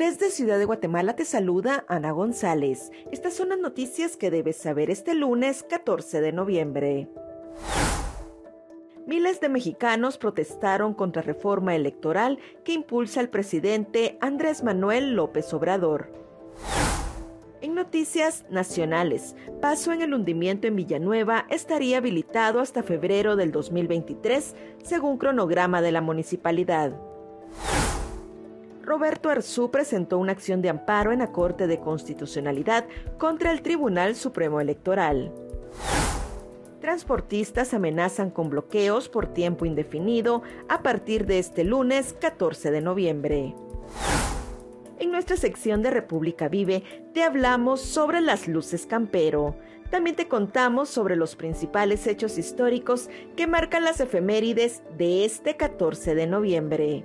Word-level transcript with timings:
Desde 0.00 0.30
Ciudad 0.30 0.58
de 0.58 0.64
Guatemala 0.64 1.14
te 1.14 1.26
saluda 1.26 1.84
Ana 1.86 2.10
González. 2.12 2.90
Estas 3.12 3.34
son 3.34 3.50
las 3.50 3.58
noticias 3.58 4.16
que 4.16 4.30
debes 4.30 4.56
saber 4.56 4.88
este 4.88 5.12
lunes 5.12 5.62
14 5.62 6.22
de 6.22 6.32
noviembre. 6.32 7.10
Miles 9.06 9.42
de 9.42 9.50
mexicanos 9.50 10.16
protestaron 10.16 10.94
contra 10.94 11.20
reforma 11.20 11.76
electoral 11.76 12.38
que 12.64 12.72
impulsa 12.72 13.20
el 13.20 13.28
presidente 13.28 14.16
Andrés 14.22 14.64
Manuel 14.64 15.16
López 15.16 15.52
Obrador. 15.52 16.10
En 17.60 17.74
noticias 17.74 18.46
nacionales, 18.48 19.36
paso 19.60 19.92
en 19.92 20.00
el 20.00 20.14
hundimiento 20.14 20.66
en 20.66 20.76
Villanueva 20.76 21.44
estaría 21.50 21.98
habilitado 21.98 22.60
hasta 22.60 22.82
febrero 22.82 23.36
del 23.36 23.52
2023, 23.52 24.56
según 24.82 25.18
cronograma 25.18 25.82
de 25.82 25.92
la 25.92 26.00
municipalidad. 26.00 26.98
Roberto 28.90 29.28
Arzú 29.28 29.70
presentó 29.70 30.18
una 30.18 30.32
acción 30.32 30.62
de 30.62 30.68
amparo 30.68 31.12
en 31.12 31.20
la 31.20 31.30
Corte 31.30 31.68
de 31.68 31.78
Constitucionalidad 31.78 32.86
contra 33.18 33.52
el 33.52 33.62
Tribunal 33.62 34.16
Supremo 34.16 34.60
Electoral. 34.60 35.32
Transportistas 36.80 37.72
amenazan 37.72 38.30
con 38.30 38.50
bloqueos 38.50 39.08
por 39.08 39.28
tiempo 39.28 39.64
indefinido 39.64 40.42
a 40.68 40.82
partir 40.82 41.26
de 41.26 41.38
este 41.38 41.62
lunes 41.62 42.16
14 42.20 42.72
de 42.72 42.80
noviembre. 42.80 43.54
En 44.98 45.12
nuestra 45.12 45.36
sección 45.36 45.82
de 45.82 45.90
República 45.90 46.48
Vive 46.48 46.82
te 47.14 47.22
hablamos 47.22 47.80
sobre 47.80 48.20
las 48.20 48.48
luces 48.48 48.86
campero. 48.86 49.54
También 49.92 50.16
te 50.16 50.26
contamos 50.26 50.88
sobre 50.88 51.14
los 51.14 51.36
principales 51.36 52.08
hechos 52.08 52.38
históricos 52.38 53.08
que 53.36 53.46
marcan 53.46 53.84
las 53.84 54.00
efemérides 54.00 54.82
de 54.98 55.24
este 55.24 55.56
14 55.56 56.16
de 56.16 56.26
noviembre. 56.26 57.04